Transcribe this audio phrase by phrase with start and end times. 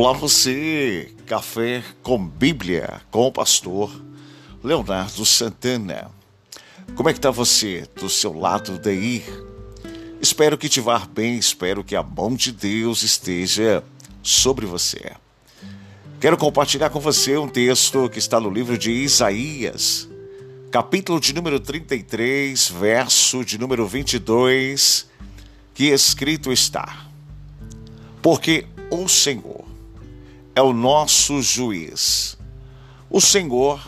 [0.00, 3.90] Olá você, Café com Bíblia, com o pastor
[4.62, 6.08] Leonardo Santana.
[6.94, 9.24] Como é que tá você do seu lado daí?
[10.22, 13.82] Espero que te vá bem, espero que a mão de Deus esteja
[14.22, 15.16] sobre você.
[16.20, 20.08] Quero compartilhar com você um texto que está no livro de Isaías,
[20.70, 25.08] capítulo de número 33, verso de número 22,
[25.74, 27.08] que escrito está:
[28.22, 29.67] Porque o Senhor
[30.58, 32.36] é o nosso juiz.
[33.08, 33.80] O Senhor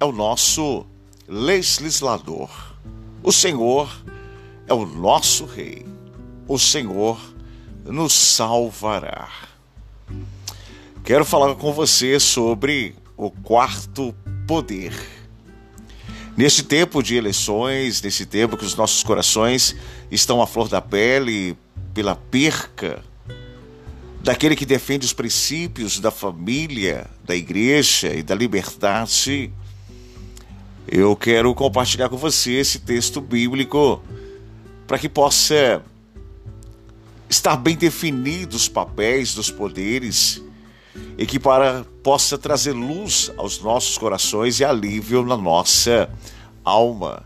[0.00, 0.84] é o nosso
[1.28, 2.50] legislador.
[3.22, 3.88] O Senhor
[4.66, 5.86] é o nosso rei.
[6.48, 7.16] O Senhor
[7.84, 9.28] nos salvará.
[11.04, 14.12] Quero falar com você sobre o quarto
[14.48, 14.92] poder.
[16.36, 19.76] Neste tempo de eleições, nesse tempo que os nossos corações
[20.10, 21.56] estão à flor da pele
[21.94, 23.00] pela perca
[24.22, 29.52] daquele que defende os princípios da família, da igreja e da liberdade,
[30.88, 34.02] eu quero compartilhar com você esse texto bíblico
[34.86, 35.82] para que possa
[37.28, 40.42] estar bem definidos os papéis dos poderes
[41.18, 46.08] e que para possa trazer luz aos nossos corações e alívio na nossa
[46.64, 47.24] alma.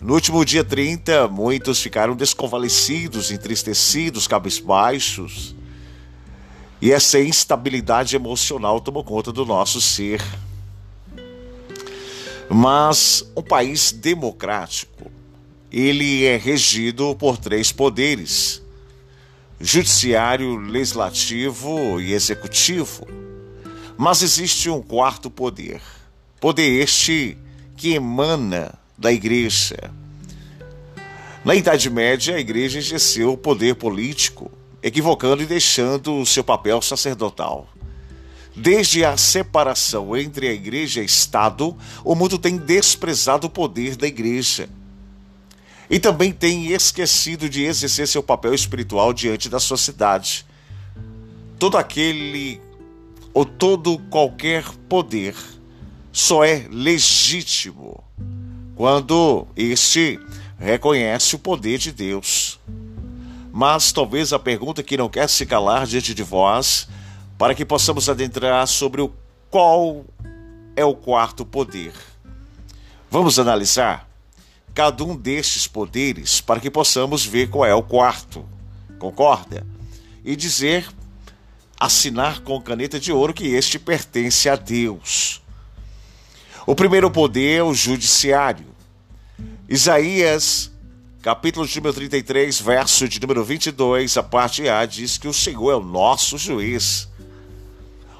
[0.00, 5.54] No último dia 30, muitos ficaram desconvalecidos, entristecidos, cabisbaixos,
[6.80, 10.22] e essa instabilidade emocional tomou conta do nosso ser.
[12.48, 15.10] Mas um país democrático,
[15.70, 18.62] ele é regido por três poderes:
[19.60, 23.06] judiciário, legislativo e executivo.
[23.96, 25.82] Mas existe um quarto poder.
[26.40, 27.36] Poder este
[27.76, 29.90] que emana da igreja.
[31.44, 34.50] Na Idade Média, a igreja exerceu o poder político
[34.82, 37.68] equivocando e deixando o seu papel sacerdotal.
[38.54, 44.06] Desde a separação entre a igreja e Estado, o mundo tem desprezado o poder da
[44.06, 44.68] igreja.
[45.88, 50.44] E também tem esquecido de exercer seu papel espiritual diante da sociedade.
[51.58, 52.60] Todo aquele
[53.32, 55.34] ou todo qualquer poder
[56.12, 58.02] só é legítimo
[58.74, 60.20] quando este
[60.58, 62.47] reconhece o poder de Deus.
[63.58, 66.88] Mas talvez a pergunta que não quer se calar diante de vós,
[67.36, 69.12] para que possamos adentrar sobre o
[69.50, 70.04] qual
[70.76, 71.92] é o quarto poder.
[73.10, 74.08] Vamos analisar
[74.72, 78.46] cada um destes poderes para que possamos ver qual é o quarto.
[78.96, 79.66] Concorda?
[80.24, 80.88] E dizer,
[81.80, 85.42] assinar com caneta de ouro que este pertence a Deus.
[86.64, 88.68] O primeiro poder é o judiciário.
[89.68, 90.70] Isaías
[91.28, 95.70] capítulo de número 33, verso de número 22, a parte A, diz que o Senhor
[95.70, 97.06] é o nosso juiz.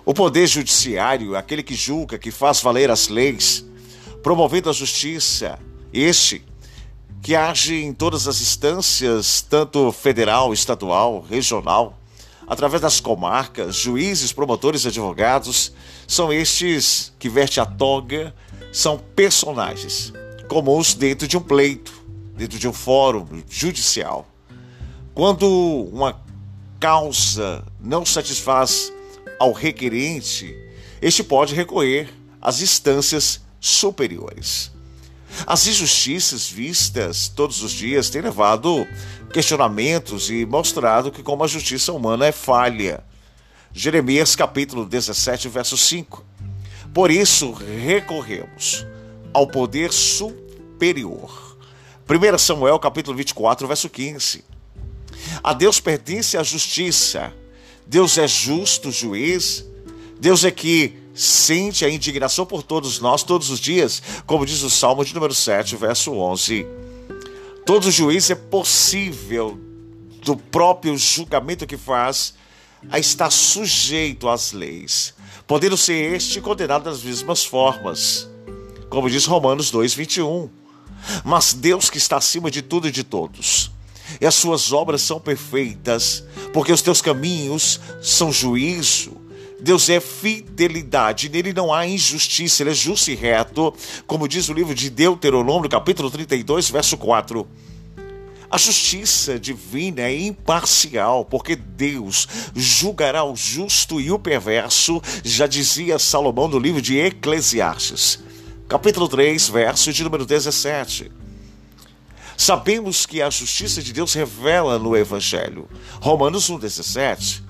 [0.04, 3.64] O poder judiciário, aquele que julga, que faz valer as leis,
[4.22, 5.58] promovendo a justiça,
[5.90, 6.44] este
[7.22, 11.98] que age em todas as instâncias, tanto federal, estadual, regional,
[12.46, 15.72] através das comarcas, juízes, promotores advogados,
[16.06, 18.34] são estes que veste a toga,
[18.70, 20.12] são personagens
[20.46, 21.97] comuns dentro de um pleito
[22.38, 24.26] dentro de um fórum judicial.
[25.12, 25.44] Quando
[25.92, 26.22] uma
[26.78, 28.92] causa não satisfaz
[29.40, 30.56] ao requerente,
[31.02, 32.08] este pode recorrer
[32.40, 34.70] às instâncias superiores.
[35.46, 38.86] As injustiças vistas todos os dias têm levado
[39.32, 43.04] questionamentos e mostrado que como a justiça humana é falha.
[43.72, 46.24] Jeremias capítulo 17, verso 5.
[46.94, 48.86] Por isso recorremos
[49.34, 51.47] ao poder superior
[52.08, 54.42] 1 Samuel capítulo 24, verso 15.
[55.44, 57.34] A Deus pertence a justiça.
[57.86, 59.62] Deus é justo juiz.
[60.18, 64.70] Deus é que sente a indignação por todos nós todos os dias, como diz o
[64.70, 66.66] Salmo de número 7, verso 11.
[67.66, 69.58] Todo juiz é possível
[70.24, 72.34] do próprio julgamento que faz
[72.90, 75.12] a estar sujeito às leis,
[75.46, 78.26] podendo ser este condenado das mesmas formas,
[78.88, 80.48] como diz Romanos 2, 21.
[81.24, 83.70] Mas Deus que está acima de tudo e de todos.
[84.20, 89.16] E as suas obras são perfeitas, porque os teus caminhos são juízo.
[89.60, 93.74] Deus é fidelidade, nele não há injustiça, ele é justo e reto,
[94.06, 97.46] como diz o livro de Deuteronômio, capítulo 32, verso 4.
[98.50, 105.98] A justiça divina é imparcial, porque Deus julgará o justo e o perverso, já dizia
[105.98, 108.27] Salomão no livro de Eclesiastes
[108.68, 111.10] capítulo 3, verso de número 17.
[112.36, 115.68] Sabemos que a justiça de Deus revela no Evangelho.
[116.00, 117.48] Romanos 1,17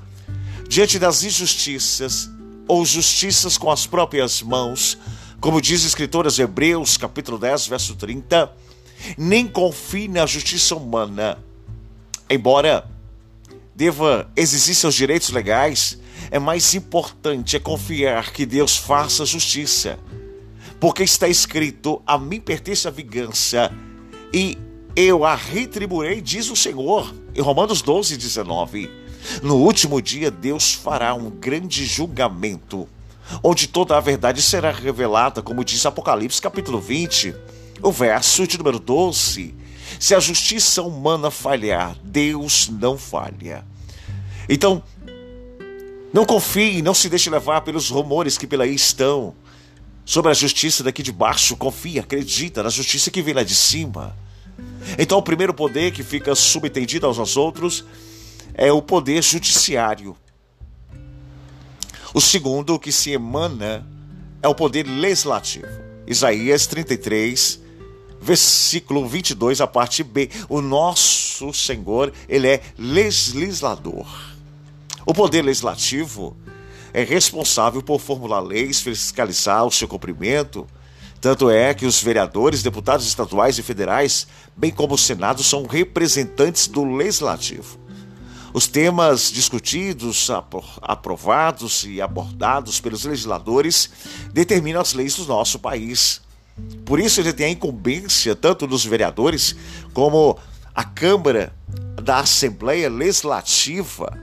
[0.68, 2.30] diante das injustiças
[2.68, 4.98] ou justiças com as próprias mãos,
[5.40, 8.52] como diz o escritor aos Hebreus, capítulo 10, verso 30,
[9.16, 11.38] nem confie na justiça humana.
[12.28, 12.88] Embora
[13.74, 15.98] deva exigir seus direitos legais,
[16.30, 19.98] é mais importante é confiar que Deus faça justiça.
[20.80, 23.72] Porque está escrito: A mim pertence a vingança
[24.32, 24.56] e
[24.94, 27.14] eu a retribuirei, diz o Senhor.
[27.34, 28.90] Em Romanos 12, 19.
[29.42, 32.88] No último dia, Deus fará um grande julgamento,
[33.42, 37.34] onde toda a verdade será revelada, como diz Apocalipse capítulo 20,
[37.82, 39.54] o verso de número 12.
[39.98, 43.64] Se a justiça humana falhar, Deus não falha.
[44.48, 44.82] Então,
[46.12, 49.34] não confie, não se deixe levar pelos rumores que pela aí estão
[50.08, 51.54] sobre a justiça daqui de baixo.
[51.54, 54.16] Confie, acredita na justiça que vem lá de cima.
[54.98, 57.84] Então, o primeiro poder que fica subentendido aos outros
[58.54, 60.16] é o poder judiciário.
[62.14, 63.86] O segundo que se emana
[64.42, 65.68] é o poder legislativo.
[66.06, 67.60] Isaías 33,
[68.18, 70.30] versículo 22, a parte B.
[70.48, 74.06] O nosso Senhor, ele é legislador.
[75.04, 76.34] O poder legislativo
[76.92, 80.66] é responsável por formular leis, fiscalizar o seu cumprimento.
[81.20, 84.26] Tanto é que os vereadores, deputados estaduais e federais,
[84.56, 87.78] bem como o Senado, são representantes do legislativo.
[88.52, 90.28] Os temas discutidos,
[90.80, 93.90] aprovados e abordados pelos legisladores
[94.32, 96.22] determinam as leis do nosso país.
[96.84, 99.54] Por isso, ele tem a incumbência tanto dos vereadores
[99.92, 100.38] como
[100.74, 101.52] a Câmara
[102.02, 104.16] da Assembleia Legislativa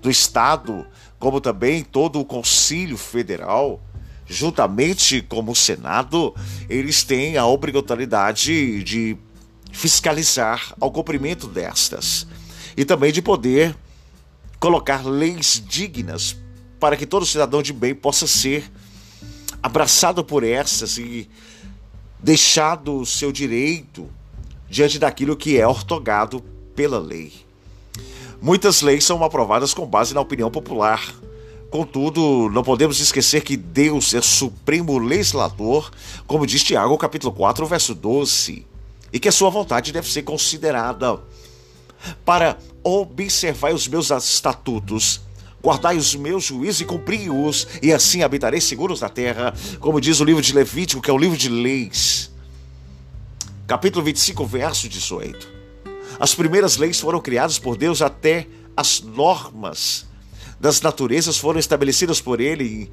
[0.00, 0.84] do Estado,
[1.18, 3.80] como também todo o Conselho Federal,
[4.26, 6.34] juntamente com o Senado,
[6.68, 9.16] eles têm a obrigatoriedade de
[9.72, 12.26] fiscalizar ao cumprimento destas
[12.76, 13.76] e também de poder
[14.58, 16.36] colocar leis dignas
[16.78, 18.70] para que todo cidadão de bem possa ser
[19.62, 21.28] abraçado por essas e
[22.20, 24.08] deixado o seu direito
[24.68, 26.40] diante daquilo que é ortogado
[26.74, 27.43] pela lei.
[28.44, 31.14] Muitas leis são aprovadas com base na opinião popular.
[31.70, 35.90] Contudo, não podemos esquecer que Deus é supremo legislador,
[36.26, 38.66] como diz Tiago capítulo 4, verso 12,
[39.10, 41.18] e que a sua vontade deve ser considerada
[42.22, 45.22] para observar os meus estatutos,
[45.62, 50.24] guardai os meus juízos e cumpri-os, e assim habitarei seguros na terra, como diz o
[50.24, 52.30] livro de Levítico, que é o livro de leis.
[53.66, 55.53] Capítulo 25, verso 18.
[56.24, 60.06] As primeiras leis foram criadas por Deus até as normas
[60.58, 62.90] das naturezas foram estabelecidas por ele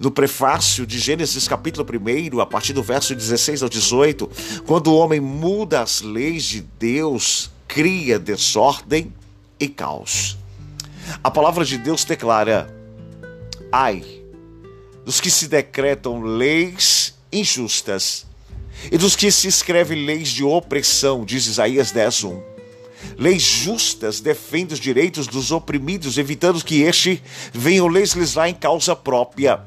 [0.00, 4.28] no prefácio de Gênesis capítulo 1, a partir do verso 16 ao 18,
[4.66, 9.14] quando o homem muda as leis de Deus, cria desordem
[9.60, 10.36] e caos.
[11.22, 12.68] A palavra de Deus declara:
[13.70, 14.04] ai
[15.04, 18.26] dos que se decretam leis injustas
[18.90, 22.50] e dos que se escrevem leis de opressão, diz Isaías 10:1.
[23.18, 27.22] Leis justas defendem os direitos dos oprimidos, evitando que este
[27.52, 29.60] venham legislar em causa própria,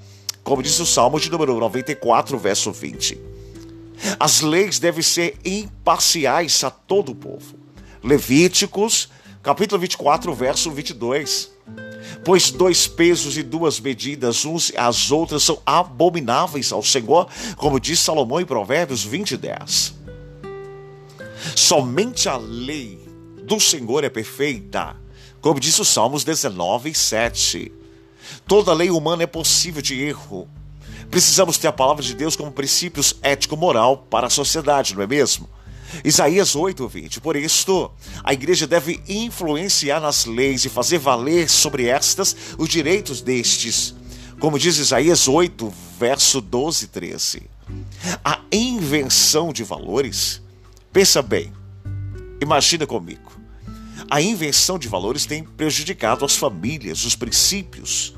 [0.44, 3.18] como diz o Salmo de número 94, verso 20.
[4.20, 7.56] As leis devem ser imparciais a todo o povo.
[8.04, 9.10] Levíticos,
[9.42, 11.52] capítulo 24, verso 22.
[12.24, 18.00] Pois dois pesos e duas medidas, uns as outras, são abomináveis ao Senhor, como diz
[18.00, 19.94] Salomão em Provérbios 20, 10.
[21.56, 23.05] Somente a lei
[23.46, 24.96] do Senhor é perfeita,
[25.40, 27.72] como diz o Salmos 19, 7.
[28.48, 30.50] Toda lei humana é possível de erro.
[31.12, 35.48] Precisamos ter a palavra de Deus como princípios ético-moral para a sociedade, não é mesmo?
[36.04, 37.22] Isaías 8, 20.
[37.22, 37.92] Por isto,
[38.24, 43.94] a igreja deve influenciar nas leis e fazer valer sobre estas os direitos destes.
[44.40, 47.44] Como diz Isaías 8, verso 12 e 13.
[48.24, 50.42] A invenção de valores,
[50.92, 51.54] pensa bem,
[52.42, 53.25] imagina comigo.
[54.10, 58.14] A invenção de valores tem prejudicado as famílias, os princípios,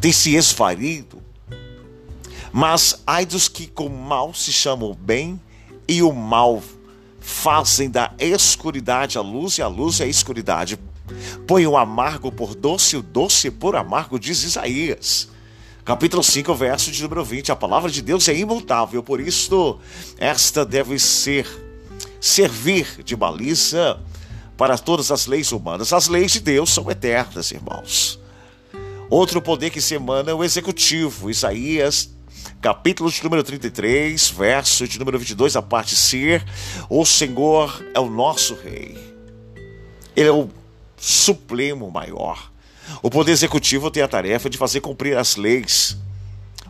[0.00, 1.22] tem se esvarido.
[2.52, 5.40] Mas ai dos que com mal se chamam bem
[5.86, 6.62] e o mal
[7.20, 10.78] fazem da escuridade a luz e a luz é a escuridade.
[11.46, 15.28] Põe o amargo por doce e o doce por amargo, diz Isaías.
[15.84, 17.50] Capítulo 5, verso de número 20.
[17.50, 19.78] A palavra de Deus é imutável, por isso
[20.18, 21.46] esta deve ser
[22.20, 23.98] servir de baliza
[24.58, 25.92] para todas as leis humanas.
[25.92, 28.18] As leis de Deus são eternas, irmãos.
[29.08, 31.30] Outro poder que se emana é o executivo.
[31.30, 32.10] Isaías
[32.60, 36.42] capítulo de número 33, verso de número 22, a parte C.
[36.90, 38.98] O Senhor é o nosso Rei.
[40.16, 40.50] Ele é o
[40.96, 42.50] supremo maior.
[43.00, 45.96] O Poder Executivo tem a tarefa de fazer cumprir as leis.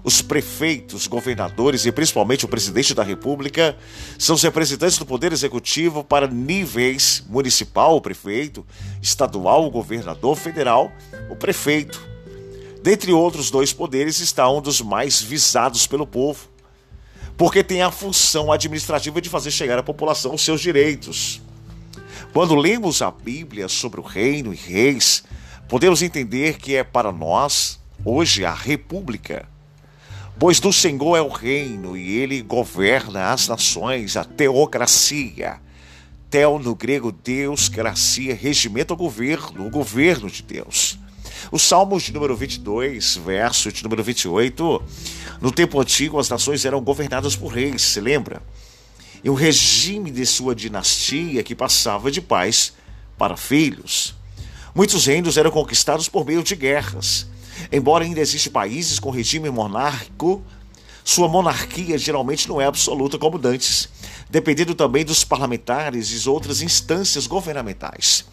[0.09, 3.77] Os prefeitos, governadores e principalmente o presidente da República
[4.19, 8.65] são os representantes do Poder Executivo para níveis municipal, o prefeito,
[9.03, 10.91] estadual, o governador, federal,
[11.29, 12.03] o prefeito.
[12.83, 16.49] Dentre outros dois poderes está um dos mais visados pelo povo,
[17.37, 21.43] porque tem a função administrativa de fazer chegar à população os seus direitos.
[22.33, 25.23] Quando lemos a Bíblia sobre o reino e reis,
[25.69, 29.47] podemos entender que é para nós, hoje, a república.
[30.39, 35.61] Pois do Senhor é o reino e ele governa as nações, a teocracia.
[36.31, 40.97] Teo no grego, Deus, gracia, regimento ao governo, o governo de Deus.
[41.51, 44.83] O Salmos de número 22, verso de número 28,
[45.41, 48.41] no tempo antigo as nações eram governadas por reis, se lembra?
[49.25, 52.75] E o regime de sua dinastia que passava de pais
[53.17, 54.15] para filhos.
[54.73, 57.27] Muitos reinos eram conquistados por meio de guerras.
[57.71, 60.43] Embora ainda existam países com regime monárquico,
[61.05, 63.89] sua monarquia geralmente não é absoluta como dantes,
[64.29, 68.27] dependendo também dos parlamentares e outras instâncias governamentais.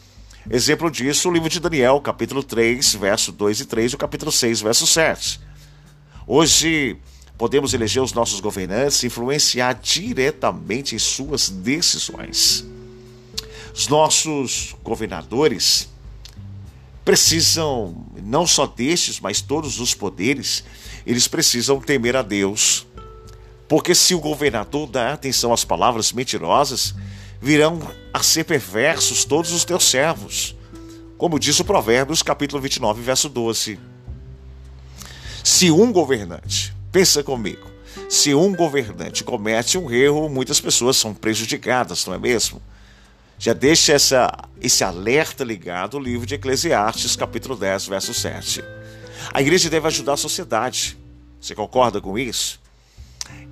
[0.50, 4.32] Exemplo disso, o livro de Daniel, capítulo 3, verso 2 e 3, e o capítulo
[4.32, 5.39] 6, verso 7.
[6.27, 6.98] Hoje,
[7.38, 12.65] podemos eleger os nossos governantes e influenciar diretamente em suas decisões.
[13.74, 15.89] Os nossos governadores
[17.06, 20.64] precisam, não só destes, mas todos os poderes,
[21.06, 22.88] eles precisam temer a Deus.
[23.68, 26.96] Porque se o governador dá atenção às palavras mentirosas,
[27.40, 27.80] virão
[28.12, 30.56] a ser perversos todos os teus servos.
[31.16, 33.80] Como diz o Provérbios, capítulo 29, verso 12.
[35.44, 37.70] Se um governante, pensa comigo,
[38.10, 42.62] se um governante comete um erro, muitas pessoas são prejudicadas, não é mesmo?
[43.38, 48.63] Já deixa essa, esse alerta ligado o livro de Eclesiastes, capítulo 10, verso 7.
[49.34, 50.98] A igreja deve ajudar a sociedade.
[51.39, 52.60] Você concorda com isso?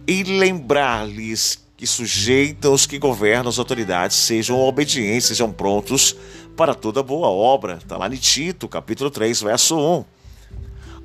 [0.08, 6.16] E lembrar-lhes que sujeitam os que governam as autoridades sejam obedientes, sejam prontos
[6.56, 7.76] para toda boa obra.
[7.76, 10.06] Está lá em Tito, capítulo 3, verso 1.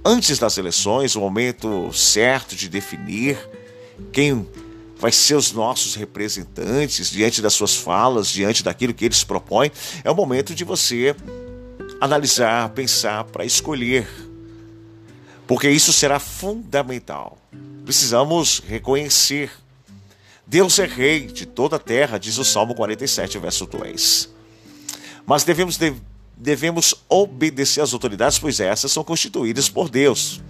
[0.05, 3.37] Antes das eleições, o momento certo de definir
[4.13, 4.47] quem
[4.99, 9.71] vai ser os nossos representantes diante das suas falas, diante daquilo que eles propõem,
[10.03, 11.15] é o momento de você
[12.01, 14.09] analisar, pensar para escolher.
[15.47, 17.39] Porque isso será fundamental.
[17.85, 19.51] Precisamos reconhecer.
[20.47, 24.29] Deus é rei de toda a terra, diz o Salmo 47, verso 2.
[25.25, 25.79] Mas devemos,
[26.37, 30.41] devemos obedecer às autoridades, pois essas são constituídas por Deus.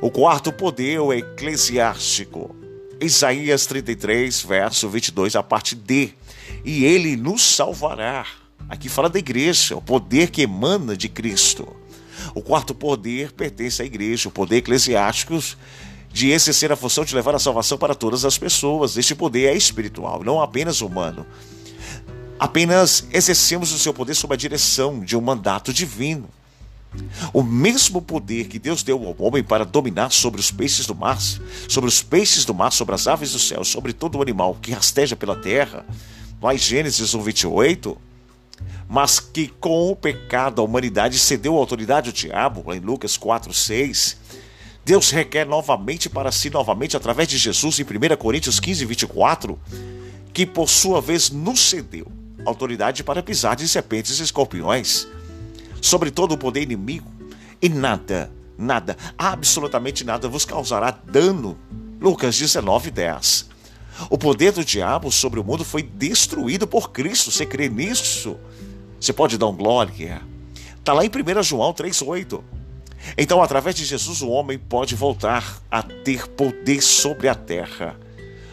[0.00, 2.56] O quarto poder é eclesiástico
[3.00, 6.10] Isaías 33, verso 22, a parte D.
[6.64, 8.26] E ele nos salvará.
[8.68, 11.76] Aqui fala da igreja, o poder que emana de Cristo.
[12.34, 15.42] O quarto poder pertence à igreja, o poder eclesiástico
[16.12, 18.96] de exercer a função de levar a salvação para todas as pessoas.
[18.96, 21.26] Este poder é espiritual, não apenas humano.
[22.38, 26.28] Apenas exercemos o seu poder sob a direção de um mandato divino.
[27.32, 31.18] O mesmo poder que Deus deu ao homem para dominar sobre os peixes do mar,
[31.68, 34.72] sobre os peixes do mar, sobre as aves do céu, sobre todo o animal que
[34.72, 35.84] rasteja pela terra,
[36.42, 37.96] lá em Gênesis 1, 28,
[38.88, 43.16] mas que com o pecado a humanidade cedeu a autoridade ao diabo, lá em Lucas
[43.16, 44.16] 4, 6,
[44.84, 49.58] Deus requer novamente para si, novamente através de Jesus, em 1 Coríntios 15, 24,
[50.32, 52.10] que por sua vez nos cedeu
[52.44, 55.06] autoridade para pisar de serpentes e escorpiões
[55.80, 57.10] sobre todo o poder inimigo,
[57.60, 61.58] e nada, nada, absolutamente nada vos causará dano.
[62.00, 63.50] Lucas 19, 10.
[64.08, 67.30] O poder do diabo sobre o mundo foi destruído por Cristo.
[67.30, 68.36] Você crê nisso?
[68.98, 70.22] Você pode dar um glória.
[70.78, 72.42] Está lá em 1 João 3,8.
[73.18, 77.98] Então, através de Jesus, o homem pode voltar a ter poder sobre a terra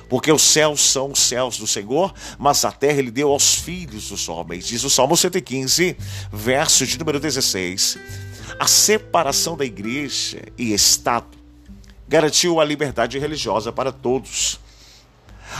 [0.10, 4.10] porque os céus são os céus do Senhor, mas a terra ele deu aos filhos
[4.10, 4.68] dos homens.
[4.68, 5.98] Diz o Salmo 115,
[6.32, 7.98] verso de número 16.
[8.60, 11.38] A separação da igreja e Estado
[12.08, 14.60] garantiu a liberdade religiosa para todos.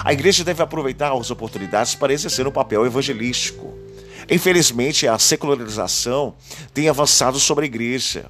[0.04, 3.78] A igreja deve aproveitar as oportunidades para exercer um papel evangelístico.
[4.30, 6.36] Infelizmente, a secularização
[6.74, 8.30] tem avançado sobre a igreja.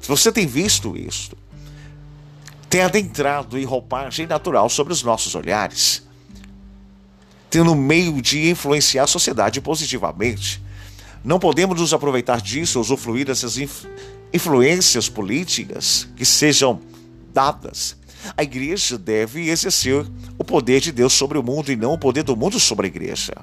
[0.00, 1.41] Você tem visto isso
[2.72, 6.02] tem adentrado em roupagem natural sobre os nossos olhares,
[7.50, 10.58] tendo meio de influenciar a sociedade positivamente.
[11.22, 13.58] Não podemos nos aproveitar disso, usufruir dessas
[14.32, 16.80] influências políticas que sejam
[17.34, 17.94] dadas.
[18.38, 20.06] A igreja deve exercer
[20.38, 22.88] o poder de Deus sobre o mundo e não o poder do mundo sobre a
[22.88, 23.34] igreja.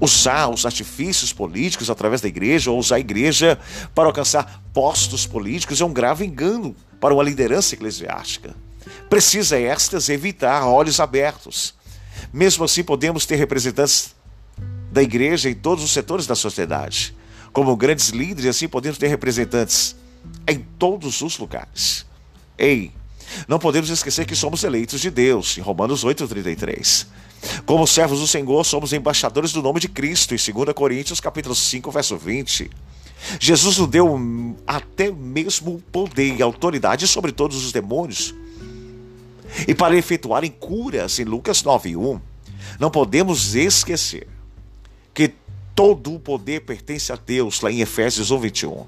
[0.00, 3.58] Usar os artifícios políticos através da igreja ou usar a igreja
[3.94, 8.54] para alcançar postos políticos é um grave engano para uma liderança eclesiástica.
[9.08, 11.74] Precisa estas evitar olhos abertos.
[12.32, 14.14] Mesmo assim, podemos ter representantes
[14.90, 17.14] da igreja em todos os setores da sociedade,
[17.52, 19.96] como grandes líderes, assim podemos ter representantes
[20.46, 22.06] em todos os lugares.
[22.58, 22.92] Ei,
[23.48, 27.06] não podemos esquecer que somos eleitos de Deus, em Romanos 8,33.
[27.64, 31.90] Como servos do Senhor, somos embaixadores do nome de Cristo, em 2 Coríntios capítulo 5,
[31.90, 32.70] verso 20.
[33.40, 38.34] Jesus nos deu até mesmo poder e autoridade sobre todos os demônios.
[39.66, 42.20] E para efetuarem curas, em Lucas 9,1,
[42.78, 44.28] não podemos esquecer
[45.14, 45.32] que
[45.74, 48.86] todo o poder pertence a Deus, lá em Efésios 1, 21.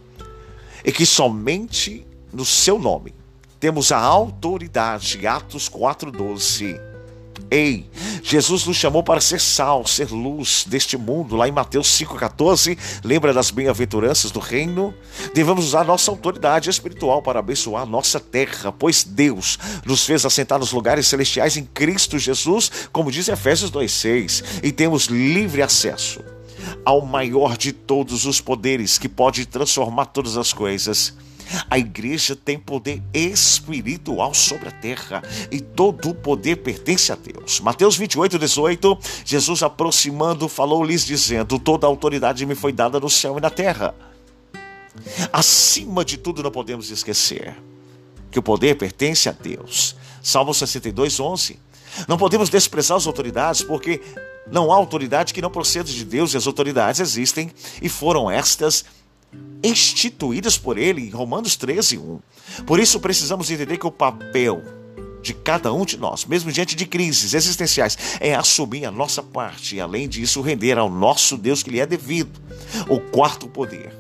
[0.85, 3.14] E que somente no seu nome
[3.59, 6.88] temos a autoridade, Atos 4,12
[7.50, 7.88] Ei,
[8.23, 11.35] Jesus nos chamou para ser sal, ser luz deste mundo.
[11.35, 14.93] Lá em Mateus 5,14, lembra das bem-aventuranças do reino?
[15.35, 20.73] Devemos usar nossa autoridade espiritual para abençoar nossa terra, pois Deus nos fez assentar nos
[20.73, 26.21] lugares celestiais em Cristo Jesus, como diz Efésios 2,6, e temos livre acesso
[26.85, 31.15] ao maior de todos os poderes que pode transformar todas as coisas
[31.69, 37.61] a igreja tem poder espiritual sobre a terra e todo o poder pertence a Deus.
[37.61, 43.38] Mateus 28, 18, Jesus aproximando falou-lhes dizendo: Toda a autoridade me foi dada no céu
[43.38, 43.95] e na terra.
[45.33, 47.57] Acima de tudo, não podemos esquecer
[48.31, 49.97] que o poder pertence a Deus.
[50.23, 51.59] Salmo 62, 11.
[52.07, 54.00] Não podemos desprezar as autoridades, porque
[54.50, 57.50] não há autoridade que não proceda de Deus, e as autoridades existem
[57.81, 58.85] e foram estas
[59.63, 62.21] instituídas por ele em Romanos 13, 1.
[62.67, 64.63] Por isso precisamos entender que o papel
[65.23, 69.77] de cada um de nós, mesmo diante de crises existenciais, é assumir a nossa parte
[69.77, 72.41] e, além disso, render ao nosso Deus que lhe é devido.
[72.88, 73.93] O quarto poder.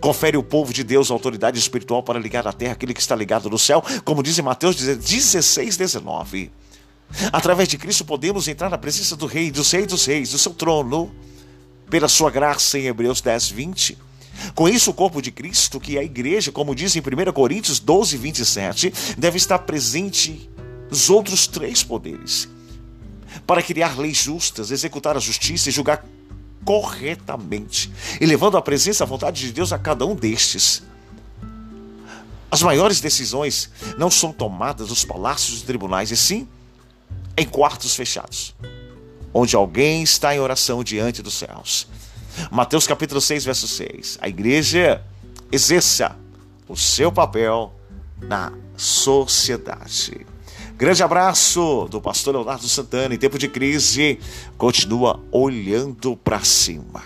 [0.00, 3.48] Confere o povo de Deus autoridade espiritual para ligar à terra aquele que está ligado
[3.48, 6.50] no céu, como diz em Mateus 16, 19.
[7.32, 10.54] Através de Cristo podemos entrar na presença do Rei, dos Reis dos Reis, do seu
[10.54, 11.14] trono,
[11.88, 14.09] pela sua graça em Hebreus 10, 20
[14.54, 17.78] com isso, o corpo de Cristo, que é a igreja, como diz em 1 Coríntios
[17.78, 20.50] 12, 27, deve estar presente
[20.90, 22.48] nos outros três poderes
[23.46, 26.04] para criar leis justas, executar a justiça e julgar
[26.64, 30.82] corretamente, e levando a presença, a vontade de Deus a cada um destes.
[32.50, 36.48] As maiores decisões não são tomadas nos palácios e tribunais, e sim
[37.36, 38.54] em quartos fechados,
[39.32, 41.86] onde alguém está em oração diante dos céus.
[42.50, 44.18] Mateus capítulo 6, verso 6.
[44.20, 45.02] A igreja
[45.50, 46.16] exerça
[46.68, 47.72] o seu papel
[48.20, 50.26] na sociedade.
[50.76, 53.14] Grande abraço do pastor Leonardo Santana.
[53.14, 54.18] Em tempo de crise,
[54.56, 57.02] continua olhando para cima.